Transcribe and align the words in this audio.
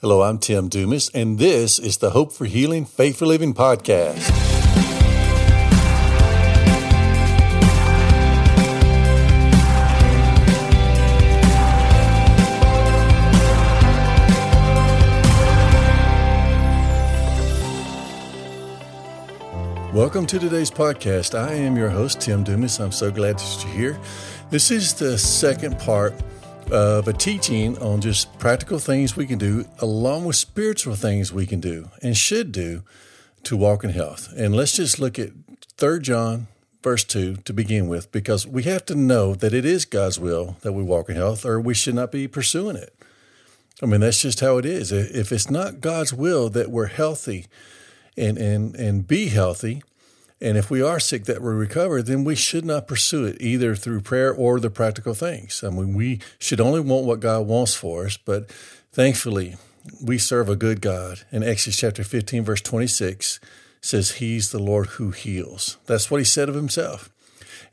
Hello, 0.00 0.22
I'm 0.22 0.38
Tim 0.38 0.68
Dumas, 0.68 1.10
and 1.12 1.40
this 1.40 1.80
is 1.80 1.96
the 1.96 2.10
Hope 2.10 2.32
for 2.32 2.44
Healing 2.44 2.84
Faith 2.84 3.18
for 3.18 3.26
Living 3.26 3.52
podcast. 3.52 4.14
Welcome 19.92 20.26
to 20.26 20.38
today's 20.38 20.70
podcast. 20.70 21.36
I 21.36 21.54
am 21.54 21.76
your 21.76 21.88
host, 21.88 22.20
Tim 22.20 22.44
Dumas. 22.44 22.78
I'm 22.78 22.92
so 22.92 23.10
glad 23.10 23.40
that 23.40 23.64
you're 23.64 23.74
here. 23.74 24.00
This 24.50 24.70
is 24.70 24.94
the 24.94 25.18
second 25.18 25.76
part 25.80 26.14
of 26.72 27.08
a 27.08 27.12
teaching 27.12 27.78
on 27.78 28.00
just 28.00 28.38
practical 28.38 28.78
things 28.78 29.16
we 29.16 29.26
can 29.26 29.38
do, 29.38 29.64
along 29.78 30.24
with 30.24 30.36
spiritual 30.36 30.94
things 30.94 31.32
we 31.32 31.46
can 31.46 31.60
do 31.60 31.90
and 32.02 32.16
should 32.16 32.52
do 32.52 32.82
to 33.44 33.56
walk 33.56 33.84
in 33.84 33.90
health. 33.90 34.32
And 34.36 34.54
let's 34.54 34.76
just 34.76 34.98
look 34.98 35.18
at 35.18 35.30
3 35.76 36.00
John 36.00 36.48
verse 36.82 37.04
2 37.04 37.36
to 37.44 37.52
begin 37.52 37.88
with, 37.88 38.10
because 38.12 38.46
we 38.46 38.62
have 38.64 38.84
to 38.86 38.94
know 38.94 39.34
that 39.34 39.52
it 39.52 39.64
is 39.64 39.84
God's 39.84 40.18
will 40.18 40.56
that 40.60 40.72
we 40.72 40.82
walk 40.82 41.08
in 41.08 41.16
health, 41.16 41.44
or 41.44 41.60
we 41.60 41.74
should 41.74 41.94
not 41.94 42.12
be 42.12 42.28
pursuing 42.28 42.76
it. 42.76 42.94
I 43.82 43.86
mean, 43.86 44.00
that's 44.00 44.22
just 44.22 44.40
how 44.40 44.58
it 44.58 44.64
is. 44.64 44.90
If 44.92 45.32
it's 45.32 45.50
not 45.50 45.80
God's 45.80 46.12
will 46.12 46.48
that 46.50 46.70
we're 46.70 46.86
healthy 46.86 47.46
and, 48.16 48.38
and, 48.38 48.74
and 48.74 49.06
be 49.06 49.28
healthy, 49.28 49.82
and 50.40 50.56
if 50.56 50.70
we 50.70 50.80
are 50.80 51.00
sick 51.00 51.24
that 51.24 51.42
we 51.42 51.52
recover, 51.52 52.00
then 52.00 52.22
we 52.22 52.36
should 52.36 52.64
not 52.64 52.86
pursue 52.86 53.24
it 53.24 53.40
either 53.40 53.74
through 53.74 54.02
prayer 54.02 54.32
or 54.32 54.60
the 54.60 54.70
practical 54.70 55.14
things. 55.14 55.64
I 55.64 55.70
mean, 55.70 55.94
we 55.94 56.20
should 56.38 56.60
only 56.60 56.80
want 56.80 57.06
what 57.06 57.20
God 57.20 57.46
wants 57.46 57.74
for 57.74 58.06
us, 58.06 58.16
but 58.16 58.50
thankfully, 58.92 59.56
we 60.02 60.18
serve 60.18 60.48
a 60.48 60.56
good 60.56 60.80
God. 60.80 61.22
In 61.32 61.42
Exodus 61.42 61.78
chapter 61.78 62.04
15, 62.04 62.44
verse 62.44 62.60
26 62.60 63.40
says, 63.80 64.12
He's 64.12 64.52
the 64.52 64.62
Lord 64.62 64.86
who 64.86 65.10
heals. 65.10 65.76
That's 65.86 66.10
what 66.10 66.18
He 66.18 66.24
said 66.24 66.48
of 66.48 66.54
Himself. 66.54 67.10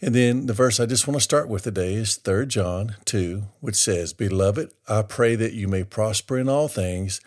And 0.01 0.13
then 0.13 0.47
the 0.47 0.53
verse 0.53 0.79
I 0.79 0.85
just 0.85 1.07
want 1.07 1.15
to 1.15 1.23
start 1.23 1.47
with 1.47 1.63
today 1.63 1.93
is 1.93 2.15
3 2.17 2.47
John 2.47 2.95
2, 3.05 3.43
which 3.59 3.75
says, 3.75 4.13
Beloved, 4.13 4.71
I 4.87 5.03
pray 5.03 5.35
that 5.35 5.53
you 5.53 5.67
may 5.67 5.83
prosper 5.83 6.37
in 6.37 6.49
all 6.49 6.67
things 6.67 7.21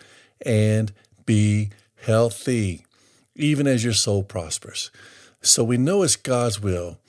and 0.45 0.91
be 1.25 1.69
healthy, 2.03 2.85
even 3.35 3.67
as 3.67 3.83
your 3.83 3.93
soul 3.93 4.23
prospers. 4.23 4.91
So 5.41 5.63
we 5.63 5.77
know 5.77 6.03
it's 6.03 6.15
God's 6.15 6.61
will. 6.61 6.99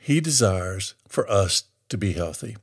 He 0.00 0.20
desires 0.20 0.94
for 1.06 1.30
us 1.30 1.64
to 1.88 1.98
be 1.98 2.12
healthy. 2.12 2.56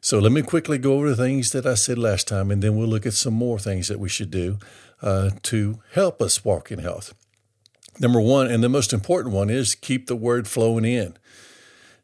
So 0.00 0.18
let 0.18 0.32
me 0.32 0.42
quickly 0.42 0.78
go 0.78 0.94
over 0.94 1.10
the 1.10 1.16
things 1.16 1.52
that 1.52 1.66
I 1.66 1.74
said 1.74 1.98
last 1.98 2.26
time, 2.26 2.50
and 2.50 2.62
then 2.62 2.76
we'll 2.76 2.88
look 2.88 3.04
at 3.04 3.12
some 3.12 3.34
more 3.34 3.58
things 3.58 3.88
that 3.88 4.00
we 4.00 4.08
should 4.08 4.30
do 4.30 4.58
uh, 5.02 5.30
to 5.42 5.80
help 5.92 6.22
us 6.22 6.44
walk 6.44 6.70
in 6.70 6.78
health. 6.78 7.14
Number 7.98 8.20
one, 8.20 8.46
and 8.46 8.64
the 8.64 8.68
most 8.68 8.92
important 8.94 9.34
one, 9.34 9.50
is 9.50 9.74
keep 9.74 10.06
the 10.06 10.16
word 10.16 10.48
flowing 10.48 10.86
in. 10.86 11.18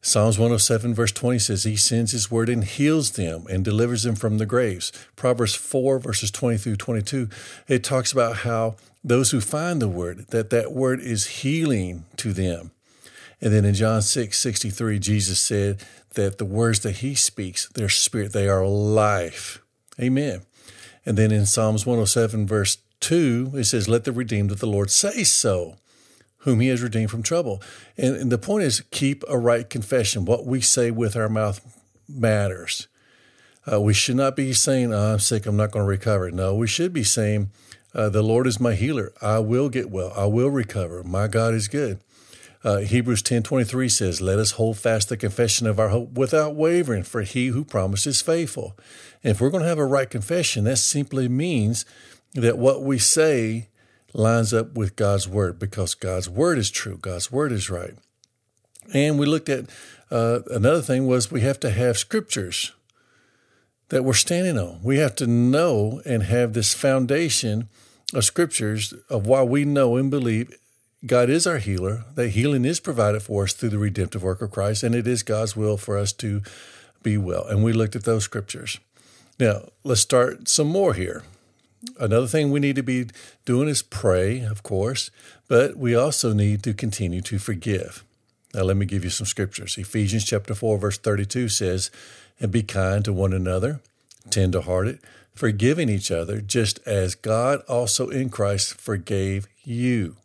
Psalms 0.01 0.39
107, 0.39 0.95
verse 0.95 1.13
20 1.13 1.39
says, 1.39 1.65
He 1.65 1.77
sends 1.77 2.13
His 2.13 2.31
word 2.31 2.49
and 2.49 2.63
heals 2.63 3.13
them 3.13 3.45
and 3.51 3.65
delivers 3.65 4.05
them 4.05 4.15
from 4.15 4.39
the 4.39 4.47
graves. 4.47 4.93
Proverbs 5.17 5.55
4, 5.55 5.99
verses 5.99 6.31
20 6.31 6.59
through 6.59 6.77
22, 6.77 7.29
it 7.69 7.83
talks 7.83 8.13
about 8.13 8.39
how 8.39 8.77
those 9.03 9.31
who 9.31 9.41
find 9.41 9.81
the 9.81 9.89
word, 9.89 10.27
that 10.29 10.51
that 10.51 10.73
word 10.73 11.01
is 11.01 11.27
healing 11.27 12.05
to 12.17 12.33
them. 12.33 12.71
And 13.41 13.53
then 13.53 13.65
in 13.65 13.75
John 13.75 14.03
6, 14.03 14.39
63, 14.39 14.99
Jesus 14.99 15.41
said 15.41 15.83
that 16.15 16.39
the 16.39 16.45
words 16.45 16.81
that 16.81 16.97
he 16.97 17.15
speaks, 17.15 17.69
their 17.69 17.89
spirit, 17.89 18.33
they 18.33 18.49
are 18.49 18.67
life. 18.67 19.63
Amen. 20.01 20.43
And 21.05 21.17
then 21.17 21.31
in 21.31 21.47
Psalms 21.47 21.87
107, 21.87 22.47
verse 22.47 22.79
2, 23.01 23.53
it 23.55 23.65
says, 23.65 23.89
Let 23.89 24.05
the 24.05 24.13
redeemed 24.13 24.51
of 24.51 24.59
the 24.59 24.67
Lord 24.67 24.91
say 24.91 25.23
so, 25.23 25.77
whom 26.47 26.61
he 26.61 26.69
has 26.69 26.81
redeemed 26.81 27.11
from 27.11 27.25
trouble. 27.25 27.61
And, 27.99 28.17
and 28.17 28.33
the 28.33 28.39
point 28.39 28.63
is, 28.63 28.81
keep 28.93 29.25
a 29.29 29.37
right 29.37 29.69
confession. 29.69 30.25
What 30.25 30.47
we 30.47 30.61
say 30.61 30.93
with 30.93 31.17
our 31.17 31.29
mouth 31.29 31.61
matters. 32.09 32.87
Uh, 33.71 33.81
we 33.81 33.93
should 33.93 34.15
not 34.15 34.37
be 34.37 34.53
saying, 34.53 34.95
oh, 34.95 35.15
I'm 35.15 35.19
sick, 35.19 35.45
I'm 35.45 35.57
not 35.57 35.73
going 35.73 35.85
to 35.85 35.89
recover. 35.89 36.31
No, 36.31 36.55
we 36.55 36.69
should 36.69 36.93
be 36.93 37.03
saying, 37.03 37.51
uh, 37.93 38.11
the 38.11 38.23
Lord 38.23 38.47
is 38.47 38.61
my 38.61 38.75
healer. 38.75 39.13
I 39.21 39.41
will 39.41 39.69
get 39.69 39.91
well. 39.91 40.13
I 40.17 40.27
will 40.27 40.49
recover. 40.51 41.03
My 41.03 41.27
God 41.27 41.53
is 41.53 41.67
good. 41.67 41.99
Uh, 42.63 42.79
Hebrews 42.79 43.23
10:23 43.23 43.89
says, 43.89 44.21
"Let 44.21 44.39
us 44.39 44.53
hold 44.53 44.79
fast 44.79 45.09
the 45.09 45.17
confession 45.17 45.67
of 45.67 45.81
our 45.81 45.89
hope 45.89 46.13
without 46.13 46.55
wavering, 46.55 47.03
for 47.03 47.23
he 47.23 47.49
who 47.49 47.65
promised 47.65 48.07
is 48.07 48.21
faithful." 48.21 48.77
And 49.25 49.33
if 49.33 49.41
we're 49.41 49.51
going 49.51 49.63
to 49.63 49.69
have 49.69 49.79
a 49.79 49.85
right 49.85 50.09
confession, 50.09 50.65
that 50.65 50.79
simply 50.79 51.29
means 51.29 51.85
that 52.35 52.59
what 52.59 52.83
we 52.83 52.99
say 52.99 53.69
lines 54.17 54.55
up 54.55 54.75
with 54.75 54.97
God's 54.97 55.29
word 55.29 55.59
because 55.59 55.95
God's 55.95 56.29
word 56.29 56.59
is 56.59 56.71
true. 56.71 56.99
God's 56.99 57.31
word 57.31 57.53
is 57.53 57.71
right. 57.71 57.95
And 58.93 59.19
we 59.19 59.27
looked 59.27 59.49
at 59.49 59.67
uh, 60.11 60.41
another 60.51 60.81
thing 60.81 61.07
was 61.07 61.31
we 61.31 61.43
have 61.43 61.61
to 61.61 61.71
have 61.71 61.99
scriptures 61.99 62.73
that 63.89 64.05
we're 64.05 64.15
standing 64.15 64.59
on. 64.59 64.81
We 64.83 64.99
have 64.99 65.15
to 65.17 65.27
know 65.27 66.01
and 66.05 66.25
have 66.25 66.53
this 66.53 66.75
foundation 66.75 67.69
of 68.15 68.25
scriptures 68.25 68.95
of 69.11 69.27
why 69.27 69.43
we 69.43 69.65
know 69.65 69.97
and 69.97 70.11
believe 70.11 70.57
God 71.05 71.29
is 71.29 71.47
our 71.47 71.59
healer, 71.59 72.05
that 72.15 72.31
healing 72.31 72.65
is 72.65 72.81
provided 72.81 73.23
for 73.23 73.45
us 73.45 73.53
through 73.53 73.69
the 73.69 73.79
redemptive 73.79 74.23
work 74.23 74.41
of 74.41 74.51
Christ, 74.51 74.83
and 74.83 74.95
it 74.95 75.07
is 75.07 75.23
God's 75.23 75.55
will 75.55 75.77
for 75.77 75.97
us 75.97 76.13
to 76.15 76.43
be 77.03 77.17
well. 77.17 77.45
And 77.47 77.63
we 77.63 77.73
looked 77.73 77.95
at 77.95 78.05
those 78.05 78.25
scriptures. 78.25 78.79
Now, 79.39 79.69
let's 79.85 80.01
start 80.01 80.49
some 80.49 80.69
more 80.69 80.95
here. 80.95 81.23
Another 81.99 82.27
thing 82.27 82.51
we 82.51 82.61
need 82.61 82.77
to 82.77 82.83
be 82.83 83.07
doing 83.45 83.69
is 83.69 83.83
pray, 83.83 84.41
of 84.41 84.63
course, 84.63 85.11
but 85.49 85.77
we 85.77 85.95
also 85.95 86.33
need 86.33 86.63
to 86.65 86.75
continue 86.75 87.21
to 87.23 87.39
forgive. 87.39 88.05
Now, 88.55 88.63
let 88.63 88.77
me 88.77 88.87
give 88.87 89.05
you 89.05 89.11
some 89.11 89.27
scriptures. 89.27 89.77
Ephesians 89.79 90.25
chapter 90.25 90.55
4, 90.55 90.79
verse 90.79 90.99
32 90.99 91.49
says, 91.49 91.91
And 92.41 92.51
be 92.51 92.63
kind 92.63 93.05
to 93.05 93.13
one 93.13 93.33
another, 93.33 93.81
tenderhearted, 94.31 94.99
forgiving 95.35 95.89
each 95.89 96.11
other, 96.11 96.41
just 96.41 96.81
as 96.87 97.15
God 97.15 97.61
also 97.69 98.09
in 98.09 98.31
Christ 98.31 98.81
forgave 98.81 99.47
you. 99.63 100.17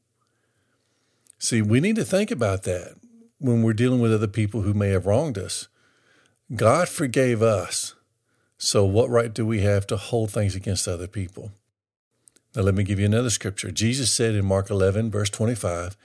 See, 1.39 1.61
we 1.61 1.79
need 1.79 1.95
to 1.97 2.05
think 2.05 2.31
about 2.31 2.63
that 2.63 2.95
when 3.39 3.63
we're 3.63 3.73
dealing 3.73 3.99
with 3.99 4.13
other 4.13 4.27
people 4.27 4.61
who 4.61 4.73
may 4.73 4.89
have 4.89 5.05
wronged 5.05 5.37
us. 5.37 5.67
God 6.55 6.87
forgave 6.87 7.41
us. 7.41 7.95
So, 8.63 8.85
what 8.85 9.09
right 9.09 9.33
do 9.33 9.43
we 9.43 9.61
have 9.61 9.87
to 9.87 9.97
hold 9.97 10.29
things 10.29 10.55
against 10.55 10.87
other 10.87 11.07
people? 11.07 11.51
Now, 12.55 12.61
let 12.61 12.75
me 12.75 12.83
give 12.83 12.99
you 12.99 13.07
another 13.07 13.31
scripture. 13.31 13.71
Jesus 13.71 14.13
said 14.13 14.35
in 14.35 14.45
Mark 14.45 14.69
11, 14.69 15.09
verse 15.09 15.31
25, 15.31 15.97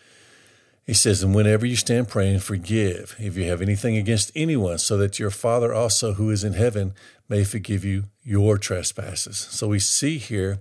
He 0.87 0.95
says, 0.95 1.23
And 1.23 1.35
whenever 1.35 1.67
you 1.67 1.77
stand 1.77 2.09
praying, 2.09 2.39
forgive 2.39 3.15
if 3.19 3.37
you 3.37 3.45
have 3.45 3.61
anything 3.61 3.99
against 3.99 4.33
anyone, 4.35 4.79
so 4.79 4.97
that 4.97 5.19
your 5.19 5.29
Father 5.29 5.75
also, 5.75 6.15
who 6.15 6.31
is 6.31 6.45
in 6.45 6.55
heaven, 6.55 6.95
may 7.29 7.45
forgive 7.45 7.85
you 7.85 8.05
your 8.23 8.57
trespasses. 8.57 9.37
So, 9.37 9.69
we 9.69 9.79
see 9.79 10.17
here 10.17 10.61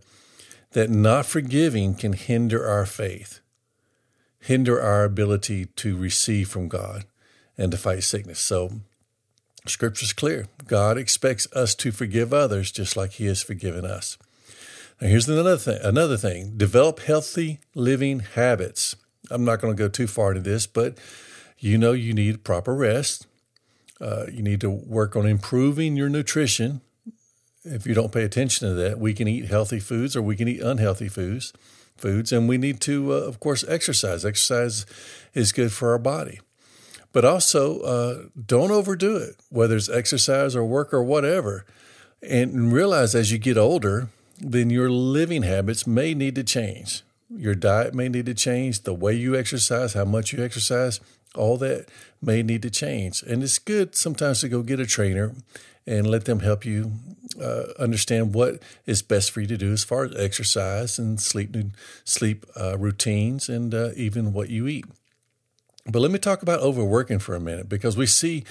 that 0.72 0.90
not 0.90 1.26
forgiving 1.26 1.96
can 1.96 2.12
hinder 2.12 2.68
our 2.68 2.86
faith 2.86 3.40
hinder 4.42 4.80
our 4.80 5.06
ability 5.06 5.66
to 5.78 5.98
receive 5.98 6.50
from 6.50 6.68
God 6.68 7.06
and 7.58 7.72
to 7.72 7.78
fight 7.78 8.04
sickness. 8.04 8.40
So, 8.40 8.82
Scripture's 9.68 10.14
clear. 10.14 10.48
God 10.68 10.98
expects 10.98 11.48
us 11.54 11.76
to 11.76 11.92
forgive 11.92 12.34
others 12.34 12.72
just 12.72 12.96
like 12.96 13.14
He 13.14 13.26
has 13.26 13.42
forgiven 13.42 13.86
us. 13.86 14.18
Now, 15.02 15.08
here's 15.08 15.28
another 15.28 15.58
thing. 15.58 15.80
Another 15.84 16.18
thing: 16.18 16.58
develop 16.58 17.00
healthy 17.00 17.60
living 17.74 18.20
habits. 18.20 18.96
I'm 19.30 19.46
not 19.46 19.60
going 19.60 19.76
to 19.76 19.78
go 19.78 19.90
too 19.90 20.08
far 20.08 20.32
into 20.32 20.42
this, 20.42 20.68
but 20.68 20.98
you 21.58 21.78
know 21.78 21.94
you 21.94 22.14
need 22.14 22.44
proper 22.44 22.76
rest. 22.76 23.28
Uh, 24.00 24.26
you 24.32 24.44
need 24.44 24.62
to 24.62 24.70
work 24.70 25.16
on 25.16 25.26
improving 25.26 25.96
your 25.96 26.10
nutrition. 26.10 26.82
If 27.64 27.88
you 27.88 27.96
don't 27.96 28.12
pay 28.12 28.24
attention 28.24 28.68
to 28.68 28.76
that, 28.76 29.00
we 29.00 29.14
can 29.14 29.28
eat 29.28 29.46
healthy 29.46 29.80
foods 29.80 30.16
or 30.16 30.22
we 30.22 30.36
can 30.36 30.48
eat 30.48 30.62
unhealthy 30.62 31.08
foods 31.08 31.54
foods, 31.98 32.32
and 32.32 32.48
we 32.48 32.58
need 32.58 32.82
to, 32.82 33.14
uh, 33.14 33.18
of 33.18 33.40
course, 33.40 33.64
exercise. 33.68 34.26
Exercise 34.26 34.86
is 35.34 35.52
good 35.52 35.72
for 35.72 35.92
our 35.92 35.98
body. 35.98 36.40
But 37.16 37.24
also, 37.24 37.80
uh, 37.80 38.24
don't 38.46 38.72
overdo 38.72 39.16
it, 39.16 39.38
whether 39.48 39.78
it's 39.78 39.88
exercise 39.88 40.54
or 40.54 40.66
work 40.66 40.94
or 40.94 41.02
whatever. 41.02 41.66
And 42.22 42.74
realize 42.74 43.16
as 43.16 43.32
you 43.32 43.38
get 43.38 43.58
older, 43.58 44.10
then 44.38 44.70
your 44.70 44.90
living 44.90 45.44
habits 45.44 45.88
may 45.88 46.14
need 46.14 46.36
to 46.36 46.44
change. 46.44 47.04
Your 47.30 47.56
diet 47.56 47.94
may 47.94 48.10
need 48.10 48.26
to 48.26 48.34
change, 48.34 48.82
the 48.82 48.94
way 48.94 49.14
you 49.14 49.34
exercise, 49.34 49.94
how 49.94 50.04
much 50.04 50.34
you 50.34 50.44
exercise, 50.44 51.00
all 51.36 51.56
that 51.60 51.86
may 52.22 52.44
need 52.44 52.62
to 52.64 52.70
change. 52.70 53.24
And 53.24 53.42
it's 53.44 53.60
good 53.60 53.96
sometimes 53.96 54.42
to 54.42 54.50
go 54.50 54.62
get 54.62 54.82
a 54.82 54.86
trainer 54.86 55.36
and 55.88 56.06
let 56.08 56.26
them 56.26 56.42
help 56.42 56.66
you 56.66 56.92
uh, 57.42 57.68
understand 57.80 58.34
what 58.34 58.62
is 58.86 59.02
best 59.02 59.32
for 59.32 59.40
you 59.40 59.48
to 59.48 59.58
do 59.58 59.72
as 59.72 59.86
far 59.86 60.04
as 60.04 60.18
exercise 60.18 61.00
and 61.00 61.22
sleep 61.22 61.56
sleep 62.04 62.46
uh, 62.60 62.78
routines 62.78 63.48
and 63.48 63.74
uh, 63.74 63.92
even 63.96 64.34
what 64.34 64.50
you 64.50 64.68
eat. 64.68 64.84
But 65.88 66.02
let 66.02 66.12
me 66.12 66.18
talk 66.18 66.42
about 66.42 66.62
overworking 66.62 67.20
for 67.20 67.36
a 67.36 67.40
minute 67.40 67.70
because 67.70 67.96
we 67.96 68.08
see 68.08 68.44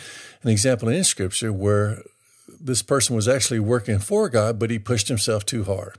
an 0.43 0.51
example 0.51 0.89
in 0.89 1.03
Scripture 1.03 1.53
where 1.53 2.03
this 2.61 2.83
person 2.83 3.17
was 3.17 3.27
actually 3.27 3.61
working 3.61 3.99
for 3.99 4.29
God, 4.29 4.59
but 4.59 4.71
he 4.71 4.79
pushed 4.79 5.09
himself 5.09 5.45
too 5.45 5.65
hard. 5.65 5.99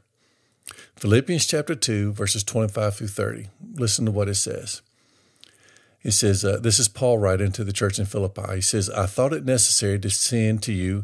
Philippians 0.95 1.45
chapter 1.45 1.75
2, 1.75 2.13
verses 2.13 2.43
25 2.43 2.95
through 2.95 3.07
30. 3.07 3.49
Listen 3.73 4.05
to 4.05 4.11
what 4.11 4.29
it 4.29 4.35
says. 4.35 4.81
It 6.03 6.11
says, 6.11 6.45
uh, 6.45 6.59
This 6.61 6.79
is 6.79 6.87
Paul 6.87 7.17
writing 7.17 7.51
to 7.53 7.63
the 7.63 7.73
church 7.73 7.99
in 7.99 8.05
Philippi. 8.05 8.55
He 8.55 8.61
says, 8.61 8.89
I 8.89 9.05
thought 9.05 9.33
it 9.33 9.43
necessary 9.43 9.99
to 9.99 10.09
send 10.09 10.63
to 10.63 10.71
you 10.71 11.03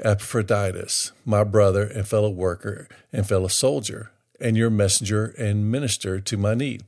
Epaphroditus, 0.00 1.12
my 1.24 1.44
brother 1.44 1.84
and 1.84 2.06
fellow 2.06 2.30
worker 2.30 2.88
and 3.12 3.28
fellow 3.28 3.48
soldier, 3.48 4.10
and 4.40 4.56
your 4.56 4.70
messenger 4.70 5.34
and 5.38 5.70
minister 5.70 6.20
to 6.20 6.36
my 6.36 6.54
need. 6.54 6.82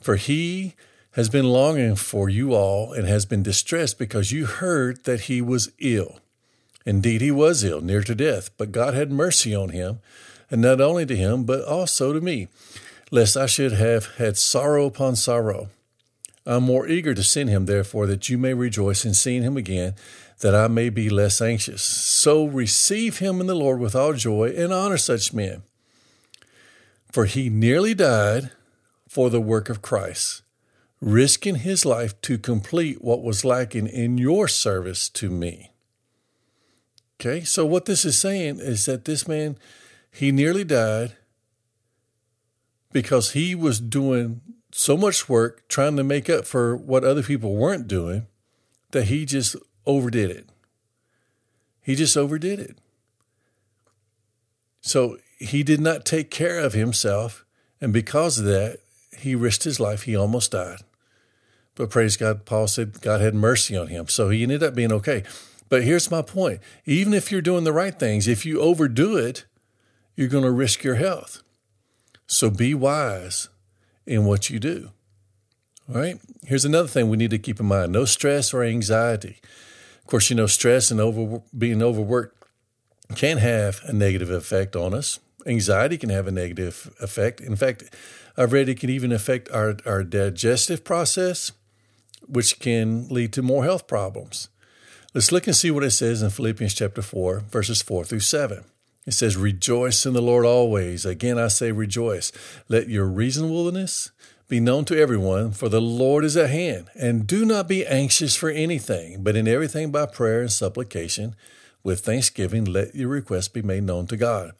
For 0.00 0.16
he 0.16 0.74
has 1.12 1.28
been 1.28 1.46
longing 1.46 1.94
for 1.94 2.28
you 2.28 2.54
all 2.54 2.92
and 2.92 3.06
has 3.06 3.26
been 3.26 3.42
distressed 3.42 3.98
because 3.98 4.32
you 4.32 4.46
heard 4.46 5.04
that 5.04 5.22
he 5.22 5.40
was 5.40 5.70
ill. 5.78 6.18
Indeed, 6.84 7.20
he 7.20 7.30
was 7.30 7.62
ill, 7.62 7.80
near 7.80 8.02
to 8.02 8.14
death, 8.14 8.50
but 8.56 8.72
God 8.72 8.94
had 8.94 9.12
mercy 9.12 9.54
on 9.54 9.68
him, 9.68 10.00
and 10.50 10.60
not 10.60 10.80
only 10.80 11.06
to 11.06 11.16
him, 11.16 11.44
but 11.44 11.64
also 11.64 12.12
to 12.12 12.20
me, 12.20 12.48
lest 13.10 13.36
I 13.36 13.46
should 13.46 13.72
have 13.72 14.16
had 14.16 14.36
sorrow 14.36 14.86
upon 14.86 15.16
sorrow. 15.16 15.68
I'm 16.44 16.64
more 16.64 16.88
eager 16.88 17.14
to 17.14 17.22
send 17.22 17.50
him, 17.50 17.66
therefore, 17.66 18.06
that 18.08 18.28
you 18.28 18.36
may 18.36 18.52
rejoice 18.52 19.04
in 19.04 19.14
seeing 19.14 19.42
him 19.42 19.56
again, 19.56 19.94
that 20.40 20.56
I 20.56 20.66
may 20.66 20.88
be 20.88 21.08
less 21.08 21.40
anxious. 21.40 21.82
So 21.82 22.46
receive 22.46 23.18
him 23.18 23.40
in 23.40 23.46
the 23.46 23.54
Lord 23.54 23.78
with 23.78 23.94
all 23.94 24.12
joy 24.12 24.52
and 24.56 24.72
honor 24.72 24.98
such 24.98 25.32
men. 25.32 25.62
For 27.12 27.26
he 27.26 27.48
nearly 27.48 27.94
died 27.94 28.50
for 29.08 29.30
the 29.30 29.40
work 29.40 29.68
of 29.68 29.82
Christ, 29.82 30.41
risking 31.02 31.56
his 31.56 31.84
life 31.84 32.18
to 32.22 32.38
complete 32.38 33.02
what 33.02 33.24
was 33.24 33.44
lacking 33.44 33.88
in 33.88 34.18
your 34.18 34.46
service 34.46 35.08
to 35.08 35.28
me. 35.28 35.72
Okay, 37.20 37.42
so 37.42 37.66
what 37.66 37.86
this 37.86 38.04
is 38.04 38.16
saying 38.16 38.60
is 38.60 38.86
that 38.86 39.04
this 39.04 39.26
man, 39.26 39.58
he 40.12 40.30
nearly 40.30 40.62
died 40.62 41.16
because 42.92 43.32
he 43.32 43.52
was 43.54 43.80
doing 43.80 44.40
so 44.70 44.96
much 44.96 45.28
work 45.28 45.66
trying 45.68 45.96
to 45.96 46.04
make 46.04 46.30
up 46.30 46.46
for 46.46 46.76
what 46.76 47.02
other 47.02 47.22
people 47.22 47.56
weren't 47.56 47.88
doing 47.88 48.26
that 48.92 49.04
he 49.04 49.24
just 49.24 49.56
overdid 49.84 50.30
it. 50.30 50.48
He 51.82 51.96
just 51.96 52.16
overdid 52.16 52.60
it. 52.60 52.78
So 54.80 55.18
he 55.38 55.64
did 55.64 55.80
not 55.80 56.04
take 56.04 56.30
care 56.30 56.60
of 56.60 56.74
himself. 56.74 57.44
And 57.80 57.92
because 57.92 58.38
of 58.38 58.44
that, 58.44 58.78
he 59.18 59.34
risked 59.34 59.64
his 59.64 59.80
life. 59.80 60.02
He 60.02 60.14
almost 60.14 60.52
died. 60.52 60.82
But 61.74 61.90
praise 61.90 62.16
God, 62.16 62.44
Paul 62.44 62.68
said 62.68 63.00
God 63.00 63.20
had 63.20 63.34
mercy 63.34 63.76
on 63.76 63.88
him. 63.88 64.08
So 64.08 64.28
he 64.28 64.42
ended 64.42 64.62
up 64.62 64.74
being 64.74 64.92
okay. 64.92 65.24
But 65.68 65.84
here's 65.84 66.10
my 66.10 66.22
point 66.22 66.60
even 66.84 67.14
if 67.14 67.32
you're 67.32 67.40
doing 67.40 67.64
the 67.64 67.72
right 67.72 67.98
things, 67.98 68.28
if 68.28 68.44
you 68.44 68.60
overdo 68.60 69.16
it, 69.16 69.46
you're 70.14 70.28
going 70.28 70.44
to 70.44 70.50
risk 70.50 70.84
your 70.84 70.96
health. 70.96 71.42
So 72.26 72.50
be 72.50 72.74
wise 72.74 73.48
in 74.06 74.24
what 74.24 74.50
you 74.50 74.58
do. 74.58 74.90
All 75.88 76.00
right. 76.00 76.18
Here's 76.44 76.64
another 76.64 76.88
thing 76.88 77.08
we 77.08 77.16
need 77.16 77.30
to 77.30 77.38
keep 77.38 77.60
in 77.60 77.66
mind 77.66 77.92
no 77.92 78.04
stress 78.04 78.52
or 78.52 78.62
anxiety. 78.62 79.40
Of 80.00 80.06
course, 80.06 80.30
you 80.30 80.36
know, 80.36 80.46
stress 80.46 80.90
and 80.90 81.00
over, 81.00 81.42
being 81.56 81.82
overworked 81.82 82.36
can 83.14 83.38
have 83.38 83.80
a 83.84 83.92
negative 83.92 84.30
effect 84.30 84.74
on 84.76 84.94
us. 84.94 85.20
Anxiety 85.46 85.98
can 85.98 86.10
have 86.10 86.26
a 86.26 86.32
negative 86.32 86.94
effect. 87.00 87.40
In 87.40 87.56
fact, 87.56 87.94
I've 88.36 88.52
read 88.52 88.68
it 88.68 88.80
can 88.80 88.90
even 88.90 89.12
affect 89.12 89.50
our, 89.50 89.76
our 89.84 90.02
digestive 90.04 90.84
process, 90.84 91.52
which 92.26 92.58
can 92.60 93.08
lead 93.08 93.32
to 93.34 93.42
more 93.42 93.64
health 93.64 93.86
problems. 93.86 94.48
Let's 95.14 95.32
look 95.32 95.46
and 95.46 95.54
see 95.54 95.70
what 95.70 95.84
it 95.84 95.90
says 95.90 96.22
in 96.22 96.30
Philippians 96.30 96.74
chapter 96.74 97.02
4, 97.02 97.40
verses 97.40 97.82
4 97.82 98.04
through 98.04 98.20
7. 98.20 98.64
It 99.04 99.12
says, 99.12 99.36
Rejoice 99.36 100.06
in 100.06 100.14
the 100.14 100.22
Lord 100.22 100.46
always. 100.46 101.04
Again, 101.04 101.38
I 101.38 101.48
say 101.48 101.72
rejoice. 101.72 102.32
Let 102.68 102.88
your 102.88 103.06
reasonableness 103.06 104.10
be 104.48 104.60
known 104.60 104.84
to 104.86 104.98
everyone, 104.98 105.52
for 105.52 105.68
the 105.68 105.80
Lord 105.80 106.24
is 106.24 106.36
at 106.36 106.50
hand. 106.50 106.88
And 106.94 107.26
do 107.26 107.44
not 107.44 107.68
be 107.68 107.86
anxious 107.86 108.36
for 108.36 108.50
anything, 108.50 109.22
but 109.22 109.36
in 109.36 109.48
everything 109.48 109.90
by 109.90 110.06
prayer 110.06 110.42
and 110.42 110.52
supplication, 110.52 111.34
with 111.82 112.00
thanksgiving, 112.00 112.64
let 112.64 112.94
your 112.94 113.08
requests 113.08 113.48
be 113.48 113.62
made 113.62 113.82
known 113.82 114.06
to 114.06 114.16
God. 114.16 114.52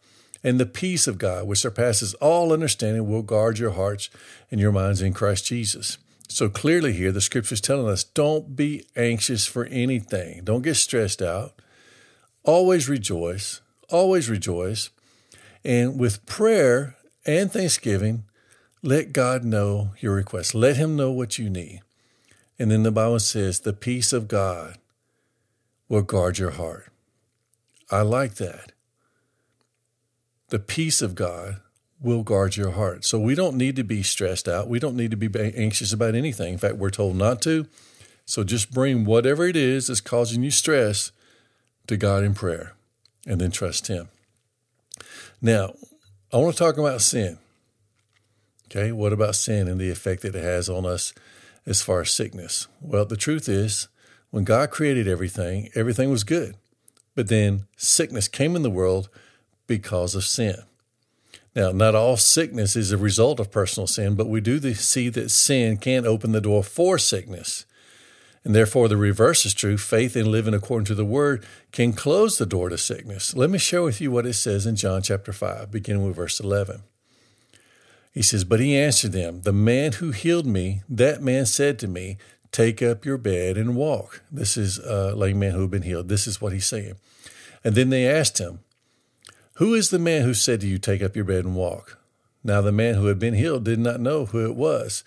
And 0.43 0.59
the 0.59 0.67
peace 0.67 1.07
of 1.07 1.19
God, 1.19 1.47
which 1.47 1.61
surpasses 1.61 2.15
all 2.15 2.53
understanding, 2.53 3.09
will 3.09 3.23
guard 3.23 3.59
your 3.59 3.71
hearts 3.73 4.11
and 4.51 4.61
your 4.61 4.73
minds 4.73 5.01
in 5.01 5.13
Christ 5.13 5.47
Jesus. 5.47 5.99
So 6.29 6.49
clearly, 6.49 6.93
here, 6.93 7.13
the 7.13 7.21
scripture 7.21 7.55
is 7.55 7.61
telling 7.61 7.89
us 7.89 8.05
don't 8.05 8.57
be 8.57 8.85
anxious 8.97 9.47
for 9.47 9.67
anything, 9.67 10.43
don't 10.45 10.63
get 10.63 10.77
stressed 10.77 11.23
out. 11.23 11.55
Always 12.45 12.89
rejoice, 12.89 13.61
always 13.91 14.29
rejoice. 14.29 14.91
And 15.65 15.99
with 15.99 16.27
prayer 16.27 16.97
and 17.25 17.53
thanksgiving, 17.53 18.25
let 18.83 19.13
God 19.13 19.45
know 19.45 19.93
your 20.01 20.15
request. 20.15 20.55
Let 20.55 20.77
Him 20.77 20.97
know 20.97 21.13
what 21.13 21.39
you 21.39 21.49
need. 21.49 21.83
And 22.59 22.71
then 22.71 22.83
the 22.83 22.91
Bible 22.91 23.21
says, 23.21 23.61
the 23.61 23.73
peace 23.73 24.13
of 24.13 24.29
God 24.29 24.79
will 25.89 26.03
guard 26.03 26.39
your 26.39 26.53
heart. 26.53 26.91
I 27.91 28.03
like 28.03 28.35
that. 28.37 28.73
The 30.49 30.59
peace 30.59 31.01
of 31.01 31.15
God 31.15 31.62
will 32.03 32.23
guard 32.23 32.57
your 32.57 32.73
heart. 32.73 33.05
So 33.05 33.19
we 33.19 33.35
don't 33.35 33.57
need 33.57 33.77
to 33.77 33.85
be 33.85 34.03
stressed 34.03 34.49
out. 34.49 34.69
We 34.69 34.79
don't 34.79 34.97
need 34.97 35.11
to 35.13 35.17
be 35.17 35.31
anxious 35.55 35.93
about 35.93 36.15
anything. 36.15 36.55
In 36.55 36.59
fact, 36.59 36.77
we're 36.77 36.91
told 36.91 37.17
not 37.17 37.41
to. 37.43 37.67
So 38.25 38.45
just 38.45 38.73
bring 38.73 39.05
whatever 39.05 39.47
it 39.47 39.57
is 39.57 39.87
that's 39.87 40.01
causing 40.01 40.43
you 40.43 40.51
stress 40.51 41.13
to 41.87 41.97
God 41.97 42.25
in 42.25 42.35
prayer 42.35 42.75
and 43.27 43.41
then 43.41 43.51
trust 43.51 43.87
Him. 43.87 44.09
Now, 45.41 45.75
I 46.33 46.37
want 46.39 46.55
to 46.55 46.59
talk 46.59 46.79
about 46.79 47.01
sin. 47.03 47.39
Okay, 48.67 48.91
what 48.91 49.13
about 49.13 49.35
sin 49.35 49.69
and 49.69 49.81
the 49.81 49.91
effect 49.91 50.23
that 50.23 50.35
it 50.35 50.43
has 50.43 50.69
on 50.69 50.87
us 50.87 51.13
as 51.67 51.83
far 51.83 52.01
as 52.01 52.11
sickness? 52.11 52.69
Well, 52.81 53.05
the 53.05 53.17
truth 53.17 53.49
is, 53.49 53.89
when 54.31 54.45
God 54.45 54.71
created 54.71 55.07
everything, 55.07 55.69
everything 55.75 56.11
was 56.11 56.25
good. 56.25 56.57
But 57.15 57.29
then 57.29 57.67
sickness 57.77 58.29
came 58.29 58.57
in 58.57 58.63
the 58.63 58.71
world 58.71 59.11
because 59.67 60.15
of 60.15 60.25
sin. 60.25 60.57
Now, 61.55 61.71
not 61.71 61.95
all 61.95 62.17
sickness 62.17 62.77
is 62.77 62.93
a 62.93 62.97
result 62.97 63.39
of 63.39 63.51
personal 63.51 63.87
sin, 63.87 64.15
but 64.15 64.29
we 64.29 64.41
do 64.41 64.73
see 64.75 65.09
that 65.11 65.31
sin 65.31 65.77
can't 65.77 66.07
open 66.07 66.33
the 66.33 66.41
door 66.41 66.63
for 66.63 66.99
sickness. 66.99 67.67
And 68.45 68.55
therefore, 68.55 68.89
the 68.89 68.97
reverse 68.97 69.47
is 69.47 69.55
true. 69.55 69.77
Faith 69.77 70.17
in 70.17 70.33
living 70.33 70.55
according 70.55 70.87
to 70.87 70.95
the 70.95 71.05
word 71.05 71.45
can 71.71 71.93
close 71.93 72.39
the 72.39 72.47
door 72.47 72.71
to 72.71 72.79
sickness. 72.79 73.37
Let 73.37 73.51
me 73.51 73.59
share 73.59 73.83
with 73.83 74.01
you 74.01 74.11
what 74.11 74.27
it 74.27 74.33
says 74.33 74.67
in 74.67 74.77
John 74.77 75.03
chapter 75.03 75.33
5, 75.33 75.71
beginning 75.71 76.05
with 76.05 76.17
verse 76.17 76.41
11. 76.41 76.83
He 78.13 78.23
says, 78.23 78.45
But 78.45 78.61
he 78.61 78.77
answered 78.77 79.13
them, 79.13 79.43
The 79.43 79.53
man 79.53 79.93
who 79.93 80.11
healed 80.11 80.47
me, 80.47 80.83
that 80.89 81.23
man 81.23 81.47
said 81.47 81.79
to 81.81 81.89
me, 81.89 82.19
Take 82.51 82.83
up 82.83 83.05
your 83.05 83.17
bed 83.17 83.57
and 83.57 83.77
walk. 83.77 84.23
This 84.31 84.57
is 84.57 84.79
a 84.79 85.15
lame 85.15 85.39
man 85.39 85.53
who 85.53 85.63
had 85.63 85.71
been 85.71 85.83
healed. 85.83 86.09
This 86.09 86.27
is 86.27 86.41
what 86.41 86.53
he's 86.53 86.67
saying. 86.67 86.97
And 87.65 87.75
then 87.75 87.91
they 87.91 88.07
asked 88.07 88.39
him, 88.39 88.61
Who 89.55 89.75
is 89.75 89.91
the 89.91 89.99
man 89.99 90.23
who 90.23 90.35
said 90.35 90.61
to 90.61 90.67
you, 90.67 90.79
Take 90.79 91.03
up 91.03 91.15
your 91.15 91.25
bed 91.25 91.45
and 91.45 91.55
walk? 91.55 91.99
Now 92.45 92.61
the 92.61 92.73
man 92.73 92.95
who 92.95 93.07
had 93.07 93.19
been 93.19 93.35
healed 93.35 93.65
did 93.65 93.79
not 93.79 94.01
know 94.01 94.27
who 94.27 94.45
it 94.45 94.57
was, 94.57 95.05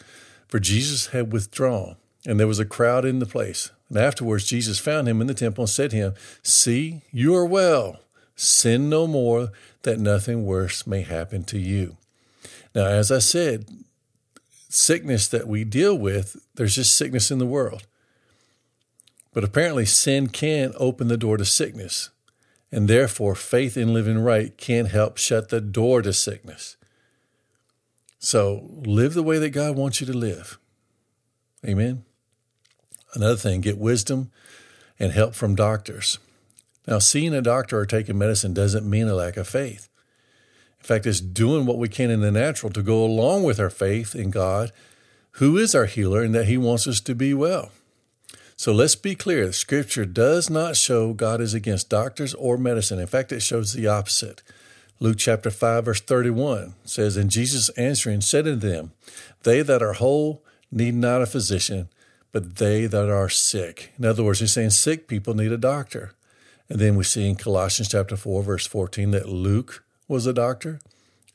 for 0.47 0.59
Jesus 0.59 1.07
had 1.07 1.33
withdrawn, 1.33 1.95
and 2.25 2.39
there 2.39 2.47
was 2.47 2.59
a 2.59 2.65
crowd 2.65 3.05
in 3.05 3.19
the 3.19 3.25
place. 3.25 3.71
And 3.89 3.97
afterwards 3.97 4.45
Jesus 4.45 4.79
found 4.79 5.07
him 5.07 5.21
in 5.21 5.27
the 5.27 5.33
temple 5.33 5.63
and 5.63 5.69
said 5.69 5.91
to 5.91 5.97
him, 5.97 6.13
See, 6.43 7.01
you 7.11 7.35
are 7.35 7.45
well. 7.45 7.99
Sin 8.35 8.89
no 8.89 9.07
more, 9.07 9.49
that 9.83 9.99
nothing 9.99 10.45
worse 10.45 10.85
may 10.85 11.01
happen 11.01 11.43
to 11.45 11.57
you. 11.57 11.97
Now, 12.73 12.87
as 12.87 13.11
I 13.11 13.19
said, 13.19 13.65
sickness 14.69 15.27
that 15.29 15.47
we 15.47 15.63
deal 15.63 15.97
with, 15.97 16.35
there's 16.55 16.75
just 16.75 16.97
sickness 16.97 17.31
in 17.31 17.37
the 17.37 17.45
world. 17.45 17.85
But 19.33 19.43
apparently, 19.43 19.85
sin 19.85 20.27
can 20.27 20.73
open 20.77 21.07
the 21.07 21.17
door 21.17 21.37
to 21.37 21.45
sickness. 21.45 22.09
And 22.75 22.89
therefore, 22.89 23.35
faith 23.35 23.77
in 23.77 23.93
living 23.93 24.19
right 24.19 24.57
can't 24.57 24.89
help 24.89 25.17
shut 25.17 25.47
the 25.47 25.61
door 25.61 26.01
to 26.01 26.11
sickness. 26.11 26.75
So 28.19 28.69
live 28.85 29.13
the 29.13 29.23
way 29.23 29.39
that 29.39 29.51
God 29.51 29.77
wants 29.77 30.01
you 30.01 30.07
to 30.07 30.13
live. 30.13 30.59
Amen. 31.65 32.03
Another 33.13 33.37
thing, 33.37 33.61
get 33.61 33.77
wisdom 33.77 34.29
and 34.99 35.13
help 35.13 35.35
from 35.35 35.55
doctors. 35.55 36.19
Now, 36.85 36.99
seeing 36.99 37.33
a 37.33 37.41
doctor 37.41 37.79
or 37.79 37.85
taking 37.85 38.17
medicine 38.17 38.53
doesn't 38.53 38.89
mean 38.89 39.07
a 39.07 39.15
lack 39.15 39.37
of 39.37 39.47
faith. 39.47 39.87
In 40.81 40.85
fact, 40.85 41.05
it's 41.05 41.21
doing 41.21 41.65
what 41.65 41.77
we 41.77 41.87
can 41.87 42.09
in 42.09 42.19
the 42.19 42.29
natural 42.29 42.73
to 42.73 42.83
go 42.83 43.05
along 43.05 43.43
with 43.43 43.57
our 43.57 43.69
faith 43.69 44.13
in 44.13 44.31
God, 44.31 44.73
who 45.33 45.57
is 45.57 45.75
our 45.75 45.85
healer, 45.85 46.21
and 46.21 46.35
that 46.35 46.47
He 46.47 46.57
wants 46.57 46.87
us 46.87 46.99
to 46.99 47.15
be 47.15 47.33
well. 47.33 47.71
So 48.57 48.71
let's 48.71 48.95
be 48.95 49.15
clear 49.15 49.51
Scripture 49.51 50.05
does 50.05 50.49
not 50.49 50.77
show 50.77 51.13
God 51.13 51.41
is 51.41 51.53
against 51.53 51.89
doctors 51.89 52.33
or 52.35 52.57
medicine. 52.57 52.99
In 52.99 53.07
fact, 53.07 53.33
it 53.33 53.41
shows 53.41 53.73
the 53.73 53.87
opposite. 53.87 54.41
Luke 55.01 55.17
chapter 55.17 55.51
5, 55.51 55.85
verse 55.85 55.99
31 55.99 56.73
says, 56.85 57.17
And 57.17 57.29
Jesus 57.29 57.67
answering 57.69 58.21
said 58.21 58.47
unto 58.47 58.67
them, 58.67 58.93
They 59.43 59.61
that 59.61 59.83
are 59.83 59.93
whole 59.93 60.41
need 60.71 60.95
not 60.95 61.21
a 61.21 61.25
physician, 61.25 61.89
but 62.31 62.55
they 62.55 62.85
that 62.85 63.09
are 63.09 63.27
sick. 63.27 63.91
In 63.97 64.05
other 64.05 64.23
words, 64.23 64.39
he's 64.39 64.53
saying 64.53 64.69
sick 64.69 65.09
people 65.09 65.33
need 65.33 65.51
a 65.51 65.57
doctor. 65.57 66.13
And 66.69 66.79
then 66.79 66.95
we 66.95 67.03
see 67.03 67.29
in 67.29 67.35
Colossians 67.35 67.89
chapter 67.89 68.15
4, 68.15 68.41
verse 68.41 68.65
14, 68.65 69.11
that 69.11 69.27
Luke 69.27 69.83
was 70.07 70.25
a 70.25 70.33
doctor. 70.33 70.79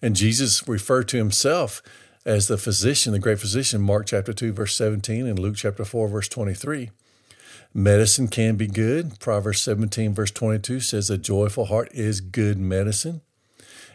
And 0.00 0.16
Jesus 0.16 0.66
referred 0.66 1.06
to 1.08 1.18
himself 1.18 1.82
as 2.24 2.48
the 2.48 2.58
physician, 2.58 3.12
the 3.12 3.18
great 3.18 3.38
physician, 3.38 3.82
Mark 3.82 4.06
chapter 4.06 4.32
2, 4.32 4.54
verse 4.54 4.74
17, 4.74 5.26
and 5.26 5.38
Luke 5.38 5.56
chapter 5.56 5.84
4, 5.84 6.08
verse 6.08 6.28
23. 6.28 6.90
Medicine 7.72 8.28
can 8.28 8.56
be 8.56 8.66
good. 8.66 9.18
Proverbs 9.20 9.60
17, 9.60 10.12
verse 10.12 10.30
22 10.30 10.80
says, 10.80 11.08
A 11.08 11.18
joyful 11.18 11.66
heart 11.66 11.90
is 11.92 12.20
good 12.20 12.58
medicine. 12.58 13.20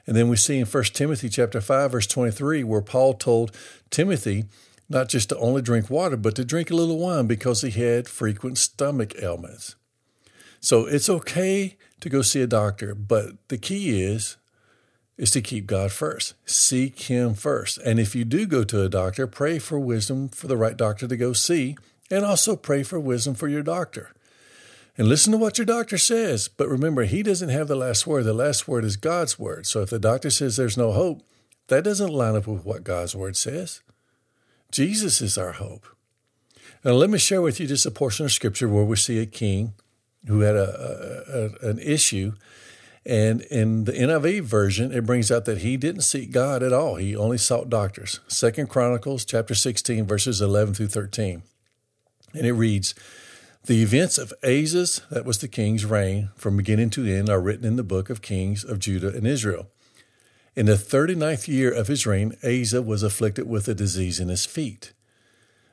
And 0.08 0.16
then 0.16 0.30
we 0.30 0.38
see 0.38 0.60
in 0.60 0.66
1 0.66 0.84
Timothy 0.86 1.30
chapter 1.30 1.60
5, 1.60 1.92
verse 1.92 2.08
23, 2.08 2.64
where 2.64 2.82
Paul 2.82 3.16
told 3.16 3.56
Timothy 3.90 4.46
not 4.88 5.10
just 5.10 5.30
to 5.30 5.38
only 5.38 5.62
drink 5.62 5.90
water, 5.90 6.16
but 6.16 6.36
to 6.36 6.46
drink 6.46 6.70
a 6.70 6.76
little 6.76 7.00
wine 7.00 7.28
because 7.28 7.62
he 7.62 7.72
had 7.72 8.08
frequent 8.08 8.58
stomach 8.58 9.14
ailments. 9.22 9.76
So 10.60 10.86
it's 10.86 11.10
okay 11.10 11.76
to 12.02 12.10
go 12.10 12.22
see 12.22 12.42
a 12.42 12.48
doctor, 12.48 12.96
but 12.96 13.48
the 13.50 13.58
key 13.58 14.04
is 14.04 14.38
is 15.18 15.32
to 15.32 15.42
keep 15.42 15.66
God 15.66 15.92
first. 15.92 16.34
Seek 16.46 17.00
him 17.04 17.36
first. 17.36 17.78
And 17.78 18.00
if 18.00 18.16
you 18.16 18.26
do 18.26 18.46
go 18.46 18.66
to 18.66 18.84
a 18.84 18.90
doctor, 18.90 19.28
pray 19.28 19.60
for 19.60 19.80
wisdom 19.80 20.28
for 20.28 20.48
the 20.48 20.58
right 20.58 20.76
doctor 20.76 21.08
to 21.08 21.16
go 21.16 21.32
see, 21.32 21.78
and 22.10 22.26
also 22.26 22.56
pray 22.56 22.84
for 22.84 23.00
wisdom 23.00 23.36
for 23.36 23.48
your 23.48 23.64
doctor. 23.64 24.12
And 24.98 25.08
listen 25.08 25.32
to 25.32 25.38
what 25.38 25.58
your 25.58 25.66
doctor 25.66 25.98
says. 25.98 26.48
But 26.48 26.70
remember, 26.70 27.04
he 27.04 27.22
doesn't 27.22 27.50
have 27.50 27.68
the 27.68 27.76
last 27.76 28.08
word. 28.08 28.24
The 28.24 28.34
last 28.34 28.68
word 28.68 28.86
is 28.86 28.96
God's 28.96 29.38
word. 29.38 29.66
So 29.66 29.82
if 29.82 29.90
the 29.90 30.00
doctor 30.00 30.30
says 30.30 30.56
there's 30.56 30.78
no 30.78 30.94
hope, 30.94 31.22
that 31.68 31.84
doesn't 31.84 32.14
line 32.14 32.36
up 32.36 32.48
with 32.48 32.64
what 32.64 32.84
God's 32.84 33.16
word 33.16 33.36
says. 33.36 33.82
Jesus 34.72 35.22
is 35.22 35.38
our 35.38 35.54
hope. 35.54 35.86
Now, 36.84 36.92
let 36.92 37.10
me 37.10 37.18
share 37.18 37.42
with 37.42 37.60
you 37.60 37.68
just 37.68 37.86
a 37.86 37.92
portion 37.92 38.26
of 38.26 38.32
scripture 38.32 38.70
where 38.70 38.84
we 38.84 38.96
see 38.96 39.20
a 39.20 39.26
king 39.26 39.74
who 40.28 40.42
had 40.42 40.56
a, 40.56 41.56
a, 41.64 41.68
a, 41.68 41.70
an 41.72 41.80
issue. 41.80 42.34
And 43.06 43.42
in 43.42 43.84
the 43.84 43.92
NIV 43.92 44.42
version, 44.42 44.92
it 44.92 45.06
brings 45.06 45.32
out 45.32 45.46
that 45.46 45.60
he 45.60 45.78
didn't 45.78 46.02
seek 46.02 46.32
God 46.32 46.64
at 46.64 46.74
all. 46.74 46.96
He 46.96 47.16
only 47.16 47.38
sought 47.38 47.70
doctors. 47.70 48.20
Second 48.28 48.70
Chronicles 48.70 49.26
chapter 49.26 49.56
16, 49.56 50.06
verses 50.06 50.42
11 50.42 50.76
through 50.76 50.88
13. 50.88 51.44
And 52.36 52.46
it 52.46 52.54
reads, 52.54 52.94
The 53.66 53.82
events 53.82 54.18
of 54.18 54.34
Asa's, 54.44 55.02
that 55.10 55.26
was 55.26 55.40
the 55.40 55.48
king's 55.48 55.86
reign, 55.86 56.30
from 56.36 56.58
beginning 56.58 56.90
to 56.92 57.06
end, 57.06 57.30
are 57.30 57.42
written 57.42 57.66
in 57.66 57.76
the 57.76 57.84
book 57.84 58.10
of 58.10 58.22
kings 58.22 58.64
of 58.64 58.80
Judah 58.80 59.16
and 59.16 59.26
Israel. 59.26 59.68
In 60.56 60.68
the 60.68 60.78
thirty 60.78 61.16
ninth 61.16 61.48
year 61.48 61.72
of 61.72 61.88
his 61.88 62.06
reign, 62.06 62.38
Asa 62.44 62.82
was 62.82 63.04
afflicted 63.04 63.48
with 63.48 63.68
a 63.68 63.76
disease 63.76 64.20
in 64.20 64.30
his 64.30 64.46
feet. 64.46 64.94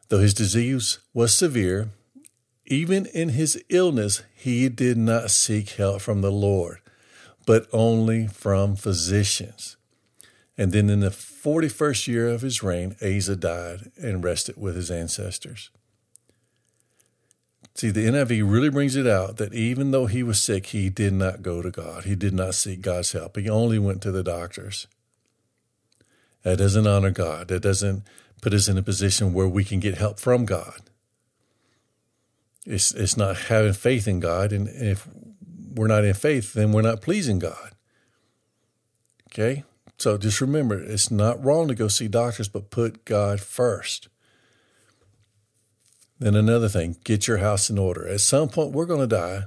Though 0.08 0.18
his 0.18 0.34
disease 0.34 0.98
was 1.14 1.34
severe, 1.34 1.90
even 2.66 3.06
in 3.06 3.30
his 3.30 3.62
illness, 3.68 4.22
he 4.34 4.68
did 4.68 4.96
not 4.96 5.30
seek 5.30 5.70
help 5.70 6.00
from 6.00 6.20
the 6.20 6.32
Lord, 6.32 6.78
but 7.46 7.66
only 7.72 8.26
from 8.26 8.76
physicians. 8.76 9.76
And 10.58 10.72
then 10.72 10.90
in 10.90 11.00
the 11.00 11.10
41st 11.10 12.08
year 12.08 12.28
of 12.28 12.42
his 12.42 12.62
reign, 12.62 12.96
Asa 13.02 13.36
died 13.36 13.90
and 14.00 14.22
rested 14.22 14.56
with 14.56 14.76
his 14.76 14.90
ancestors. 14.90 15.70
See, 17.74 17.90
the 17.90 18.06
NIV 18.06 18.50
really 18.50 18.68
brings 18.68 18.96
it 18.96 19.06
out 19.06 19.38
that 19.38 19.54
even 19.54 19.92
though 19.92 20.06
he 20.06 20.22
was 20.22 20.42
sick, 20.42 20.66
he 20.66 20.90
did 20.90 21.14
not 21.14 21.42
go 21.42 21.62
to 21.62 21.70
God. 21.70 22.04
He 22.04 22.14
did 22.14 22.34
not 22.34 22.54
seek 22.54 22.82
God's 22.82 23.12
help. 23.12 23.36
He 23.36 23.48
only 23.48 23.78
went 23.78 24.02
to 24.02 24.12
the 24.12 24.22
doctors. 24.22 24.86
That 26.42 26.58
doesn't 26.58 26.86
honor 26.86 27.10
God. 27.10 27.48
That 27.48 27.62
doesn't 27.62 28.02
put 28.42 28.52
us 28.52 28.68
in 28.68 28.76
a 28.76 28.82
position 28.82 29.32
where 29.32 29.48
we 29.48 29.64
can 29.64 29.80
get 29.80 29.96
help 29.96 30.20
from 30.20 30.44
God. 30.44 30.80
It's, 32.66 32.92
it's 32.92 33.16
not 33.16 33.36
having 33.36 33.72
faith 33.72 34.06
in 34.06 34.20
God. 34.20 34.52
And 34.52 34.68
if 34.68 35.08
we're 35.74 35.88
not 35.88 36.04
in 36.04 36.14
faith, 36.14 36.52
then 36.52 36.72
we're 36.72 36.82
not 36.82 37.00
pleasing 37.00 37.38
God. 37.38 37.72
Okay? 39.28 39.64
So 39.98 40.18
just 40.18 40.40
remember, 40.40 40.78
it's 40.78 41.10
not 41.10 41.42
wrong 41.42 41.68
to 41.68 41.74
go 41.74 41.88
see 41.88 42.08
doctors, 42.08 42.48
but 42.48 42.70
put 42.70 43.04
God 43.04 43.40
first. 43.40 44.08
Then 46.22 46.36
another 46.36 46.68
thing, 46.68 46.94
get 47.02 47.26
your 47.26 47.38
house 47.38 47.68
in 47.68 47.78
order. 47.78 48.06
At 48.06 48.20
some 48.20 48.48
point, 48.48 48.70
we're 48.70 48.86
going 48.86 49.00
to 49.00 49.08
die, 49.08 49.42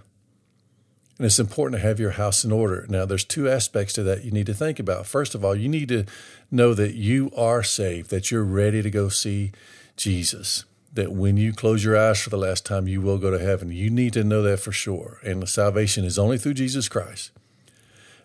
and 1.18 1.26
it's 1.26 1.40
important 1.40 1.82
to 1.82 1.88
have 1.88 2.02
your 2.02 2.12
house 2.12 2.44
in 2.44 2.52
order. 2.52 2.86
Now, 2.90 3.06
there's 3.06 3.24
two 3.24 3.48
aspects 3.48 3.94
to 3.94 4.04
that 4.04 4.26
you 4.26 4.32
need 4.32 4.48
to 4.48 4.54
think 4.54 4.78
about. 4.78 5.06
First 5.06 5.34
of 5.36 5.46
all, 5.46 5.56
you 5.56 5.70
need 5.70 5.88
to 5.88 6.04
know 6.52 6.74
that 6.74 6.94
you 6.94 7.32
are 7.34 7.64
saved, 7.64 8.10
that 8.10 8.30
you're 8.30 8.44
ready 8.44 8.82
to 8.82 8.90
go 8.90 9.08
see 9.08 9.54
Jesus, 9.96 10.66
that 10.92 11.14
when 11.14 11.38
you 11.38 11.54
close 11.54 11.86
your 11.86 11.98
eyes 11.98 12.22
for 12.22 12.30
the 12.30 12.38
last 12.38 12.66
time, 12.66 12.90
you 12.90 13.00
will 13.00 13.20
go 13.20 13.32
to 13.32 13.40
heaven. 13.40 13.72
You 13.72 13.90
need 13.90 14.12
to 14.12 14.26
know 14.26 14.42
that 14.42 14.60
for 14.60 14.74
sure. 14.74 15.22
And 15.24 15.48
salvation 15.48 16.04
is 16.04 16.20
only 16.20 16.38
through 16.38 16.56
Jesus 16.56 16.90
Christ. 16.90 17.32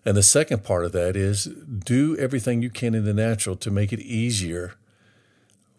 And 0.05 0.17
the 0.17 0.25
second 0.25 0.65
part 0.65 0.85
of 0.85 0.91
that 0.91 1.15
is 1.15 1.45
do 1.45 2.17
everything 2.17 2.63
you 2.63 2.71
can 2.71 2.97
in 2.97 3.05
the 3.05 3.15
natural 3.15 3.55
to 3.55 3.71
make 3.71 3.93
it 3.93 4.01
easier 4.01 4.75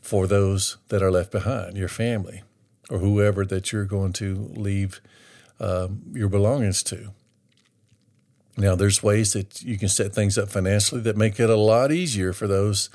for 0.01 0.25
those 0.25 0.77
that 0.87 1.03
are 1.03 1.11
left 1.11 1.33
behind, 1.33 1.75
your 1.75 1.89
family 1.89 2.43
or 2.91 2.99
whoever 2.99 3.45
that 3.45 3.71
you're 3.71 3.85
going 3.85 4.13
to 4.13 4.51
leave 4.53 5.01
um, 5.59 6.01
your 6.11 6.27
belongings 6.27 6.83
to. 6.83 7.11
Now, 8.57 8.75
there's 8.75 9.01
ways 9.01 9.31
that 9.33 9.63
you 9.63 9.77
can 9.77 9.87
set 9.87 10.13
things 10.13 10.37
up 10.37 10.49
financially 10.49 11.01
that 11.01 11.15
make 11.15 11.39
it 11.39 11.49
a 11.49 11.55
lot 11.55 11.91
easier 11.91 12.33
for 12.33 12.47
those 12.47 12.89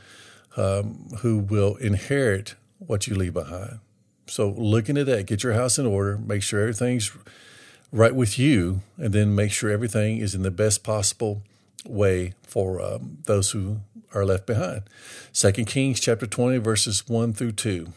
um, 0.56 1.08
who 1.20 1.38
will 1.38 1.76
inherit 1.76 2.54
what 2.78 3.06
you 3.06 3.16
leave 3.16 3.32
behind. 3.32 3.78
So, 4.26 4.50
looking 4.50 4.98
at 4.98 5.06
that, 5.06 5.26
get 5.26 5.42
your 5.42 5.54
house 5.54 5.78
in 5.78 5.86
order, 5.86 6.18
make 6.18 6.42
sure 6.42 6.60
everything's 6.60 7.10
right 7.90 8.14
with 8.14 8.38
you, 8.38 8.82
and 8.98 9.14
then 9.14 9.34
make 9.34 9.50
sure 9.50 9.70
everything 9.70 10.18
is 10.18 10.34
in 10.34 10.42
the 10.42 10.50
best 10.50 10.84
possible 10.84 11.42
way 11.86 12.34
for 12.42 12.82
um, 12.82 13.18
those 13.24 13.52
who 13.52 13.78
are 14.12 14.26
left 14.26 14.46
behind. 14.46 14.82
Second 15.32 15.66
Kings 15.66 16.00
chapter 16.00 16.26
20, 16.26 16.58
verses 16.58 17.08
1 17.08 17.32
through 17.32 17.52
2 17.52 17.92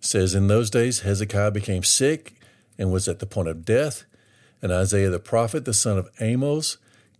says, 0.00 0.34
In 0.34 0.48
those 0.48 0.70
days 0.70 1.00
Hezekiah 1.00 1.52
became 1.52 1.82
sick 1.82 2.34
and 2.78 2.92
was 2.92 3.08
at 3.08 3.18
the 3.18 3.26
point 3.26 3.48
of 3.48 3.64
death. 3.64 4.04
And 4.62 4.72
Isaiah 4.72 5.10
the 5.10 5.18
prophet, 5.18 5.64
the 5.64 5.74
son 5.74 5.98
of 5.98 6.10
Amos, 6.20 6.78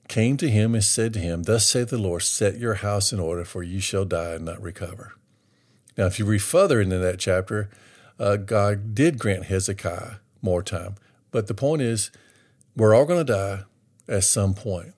came 0.08 0.36
to 0.38 0.50
him 0.50 0.74
and 0.74 0.84
said 0.84 1.14
to 1.14 1.20
him, 1.20 1.44
Thus 1.44 1.66
saith 1.66 1.90
the 1.90 1.98
Lord, 1.98 2.22
set 2.22 2.58
your 2.58 2.74
house 2.74 3.12
in 3.12 3.20
order, 3.20 3.44
for 3.44 3.62
you 3.62 3.80
shall 3.80 4.04
die 4.04 4.32
and 4.32 4.44
not 4.44 4.60
recover. 4.60 5.14
Now, 5.96 6.06
if 6.06 6.18
you 6.18 6.24
read 6.24 6.42
further 6.42 6.80
into 6.80 6.98
that 6.98 7.18
chapter, 7.18 7.70
uh, 8.18 8.36
God 8.36 8.94
did 8.94 9.18
grant 9.18 9.44
Hezekiah 9.44 10.16
more 10.42 10.62
time. 10.62 10.96
But 11.30 11.46
the 11.46 11.54
point 11.54 11.82
is, 11.82 12.10
we're 12.76 12.94
all 12.94 13.04
going 13.04 13.24
to 13.24 13.32
die 13.32 13.60
at 14.08 14.24
some 14.24 14.54
point. 14.54 14.94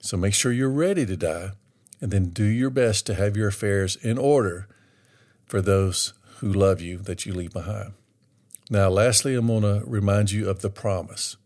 So 0.00 0.16
make 0.16 0.34
sure 0.34 0.52
you're 0.52 0.70
ready 0.70 1.04
to 1.06 1.16
die 1.16 1.50
and 2.00 2.10
then 2.10 2.30
do 2.30 2.44
your 2.44 2.70
best 2.70 3.06
to 3.06 3.14
have 3.14 3.36
your 3.36 3.48
affairs 3.48 3.96
in 3.96 4.18
order 4.18 4.68
for 5.46 5.60
those 5.60 6.14
who 6.38 6.52
love 6.52 6.80
you 6.80 6.98
that 6.98 7.26
you 7.26 7.32
leave 7.32 7.52
behind. 7.52 7.92
Now, 8.70 8.88
lastly, 8.88 9.34
I'm 9.34 9.46
going 9.46 9.62
to 9.62 9.82
remind 9.86 10.30
you 10.30 10.48
of 10.48 10.60
the 10.60 10.70
promise. 10.70 11.36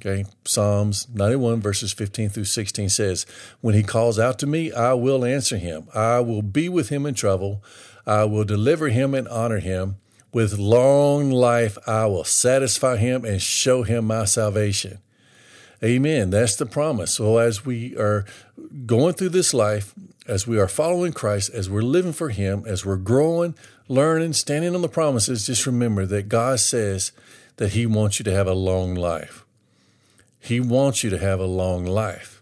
Okay, 0.00 0.24
Psalms 0.46 1.06
91, 1.12 1.60
verses 1.60 1.92
15 1.92 2.30
through 2.30 2.44
16 2.44 2.88
says, 2.88 3.26
When 3.60 3.74
he 3.74 3.82
calls 3.82 4.18
out 4.18 4.38
to 4.38 4.46
me, 4.46 4.72
I 4.72 4.94
will 4.94 5.24
answer 5.24 5.58
him. 5.58 5.88
I 5.94 6.20
will 6.20 6.40
be 6.40 6.70
with 6.70 6.88
him 6.88 7.04
in 7.04 7.14
trouble. 7.14 7.62
I 8.06 8.24
will 8.24 8.44
deliver 8.44 8.88
him 8.88 9.14
and 9.14 9.28
honor 9.28 9.58
him. 9.58 9.96
With 10.32 10.58
long 10.58 11.30
life, 11.30 11.76
I 11.86 12.06
will 12.06 12.24
satisfy 12.24 12.96
him 12.96 13.24
and 13.24 13.42
show 13.42 13.82
him 13.82 14.06
my 14.06 14.24
salvation. 14.24 14.98
Amen. 15.82 16.30
That's 16.30 16.56
the 16.56 16.66
promise. 16.66 17.14
So, 17.14 17.38
as 17.38 17.64
we 17.64 17.96
are 17.96 18.24
going 18.86 19.14
through 19.14 19.30
this 19.30 19.52
life, 19.52 19.94
as 20.26 20.46
we 20.46 20.58
are 20.58 20.68
following 20.68 21.12
Christ, 21.12 21.50
as 21.52 21.70
we're 21.70 21.82
living 21.82 22.12
for 22.12 22.28
Him, 22.28 22.64
as 22.66 22.84
we're 22.84 22.96
growing, 22.96 23.54
learning, 23.90 24.32
standing 24.32 24.74
on 24.74 24.82
the 24.82 24.88
promises, 24.88 25.46
just 25.46 25.66
remember 25.66 26.06
that 26.06 26.28
God 26.28 26.60
says 26.60 27.10
that 27.56 27.72
He 27.72 27.86
wants 27.86 28.20
you 28.20 28.24
to 28.24 28.32
have 28.32 28.46
a 28.46 28.54
long 28.54 28.94
life. 28.94 29.44
He 30.38 30.60
wants 30.60 31.02
you 31.02 31.10
to 31.10 31.18
have 31.18 31.40
a 31.40 31.44
long 31.44 31.84
life. 31.84 32.40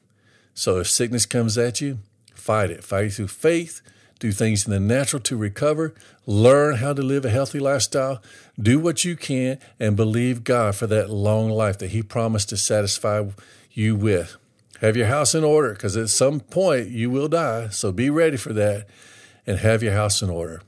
So 0.52 0.78
if 0.78 0.90
sickness 0.90 1.24
comes 1.24 1.56
at 1.56 1.80
you, 1.80 1.98
fight 2.34 2.70
it. 2.70 2.84
Fight 2.84 3.06
it 3.06 3.12
through 3.14 3.28
faith. 3.28 3.80
Do 4.18 4.30
things 4.30 4.66
in 4.66 4.72
the 4.72 4.80
natural 4.80 5.22
to 5.22 5.36
recover. 5.36 5.94
Learn 6.26 6.76
how 6.76 6.92
to 6.92 7.02
live 7.02 7.24
a 7.24 7.30
healthy 7.30 7.60
lifestyle. 7.60 8.22
Do 8.60 8.78
what 8.78 9.04
you 9.04 9.16
can 9.16 9.58
and 9.80 9.96
believe 9.96 10.44
God 10.44 10.74
for 10.74 10.86
that 10.88 11.08
long 11.08 11.48
life 11.48 11.78
that 11.78 11.90
He 11.90 12.02
promised 12.02 12.50
to 12.50 12.56
satisfy 12.58 13.24
you 13.72 13.96
with. 13.96 14.36
Have 14.80 14.96
your 14.96 15.06
house 15.06 15.34
in 15.34 15.44
order 15.44 15.72
because 15.72 15.96
at 15.96 16.10
some 16.10 16.40
point 16.40 16.88
you 16.88 17.08
will 17.10 17.28
die. 17.28 17.68
So 17.68 17.90
be 17.90 18.10
ready 18.10 18.36
for 18.36 18.52
that 18.52 18.86
and 19.46 19.58
have 19.60 19.82
your 19.82 19.94
house 19.94 20.20
in 20.20 20.28
order. 20.28 20.60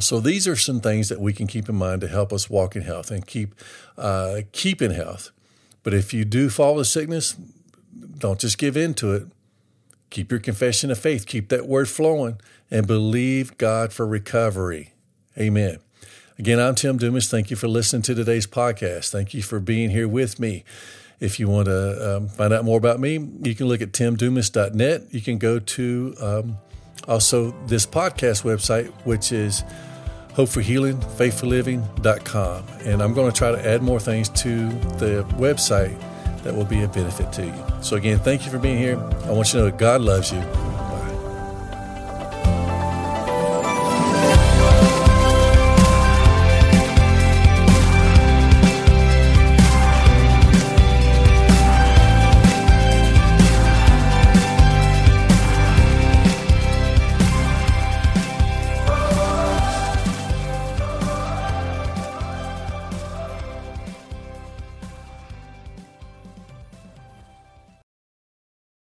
So 0.00 0.20
these 0.20 0.46
are 0.48 0.56
some 0.56 0.80
things 0.80 1.08
that 1.08 1.20
we 1.20 1.32
can 1.32 1.46
keep 1.46 1.68
in 1.68 1.76
mind 1.76 2.00
to 2.02 2.08
help 2.08 2.32
us 2.32 2.50
walk 2.50 2.76
in 2.76 2.82
health 2.82 3.10
and 3.10 3.26
keep 3.26 3.54
uh, 3.96 4.42
keep 4.52 4.80
in 4.82 4.90
health. 4.90 5.30
But 5.82 5.94
if 5.94 6.12
you 6.12 6.24
do 6.24 6.50
fall 6.50 6.76
to 6.76 6.84
sickness, 6.84 7.36
don't 8.18 8.38
just 8.38 8.58
give 8.58 8.76
in 8.76 8.94
to 8.94 9.14
it. 9.14 9.26
Keep 10.10 10.30
your 10.30 10.40
confession 10.40 10.90
of 10.90 10.98
faith. 10.98 11.26
Keep 11.26 11.48
that 11.50 11.66
word 11.66 11.88
flowing 11.88 12.40
and 12.70 12.86
believe 12.86 13.56
God 13.58 13.92
for 13.92 14.06
recovery. 14.06 14.92
Amen. 15.38 15.78
Again, 16.38 16.58
I'm 16.58 16.74
Tim 16.74 16.96
Dumas. 16.96 17.30
Thank 17.30 17.50
you 17.50 17.56
for 17.56 17.68
listening 17.68 18.02
to 18.02 18.14
today's 18.14 18.46
podcast. 18.46 19.10
Thank 19.10 19.34
you 19.34 19.42
for 19.42 19.60
being 19.60 19.90
here 19.90 20.08
with 20.08 20.40
me. 20.40 20.64
If 21.20 21.38
you 21.38 21.48
want 21.48 21.66
to 21.66 22.16
um, 22.16 22.28
find 22.28 22.52
out 22.52 22.64
more 22.64 22.78
about 22.78 22.98
me, 22.98 23.18
you 23.42 23.54
can 23.54 23.66
look 23.66 23.82
at 23.82 23.92
timdumas.net. 23.92 25.02
You 25.10 25.20
can 25.20 25.36
go 25.36 25.58
to 25.58 26.14
um, 26.18 26.58
also 27.06 27.50
this 27.66 27.86
podcast 27.86 28.42
website, 28.42 28.90
which 29.04 29.32
is 29.32 29.62
Hope 30.40 30.48
for 30.48 30.62
Healing, 30.62 30.96
faithforliving.com. 30.96 32.64
And 32.86 33.02
I'm 33.02 33.12
going 33.12 33.30
to 33.30 33.36
try 33.36 33.50
to 33.50 33.68
add 33.68 33.82
more 33.82 34.00
things 34.00 34.30
to 34.30 34.68
the 34.96 35.22
website 35.36 35.94
that 36.44 36.54
will 36.56 36.64
be 36.64 36.82
a 36.82 36.88
benefit 36.88 37.30
to 37.34 37.44
you. 37.44 37.64
So, 37.82 37.96
again, 37.96 38.18
thank 38.20 38.46
you 38.46 38.50
for 38.50 38.58
being 38.58 38.78
here. 38.78 38.96
I 39.26 39.32
want 39.32 39.48
you 39.48 39.52
to 39.52 39.56
know 39.58 39.64
that 39.66 39.76
God 39.76 40.00
loves 40.00 40.32
you 40.32 40.40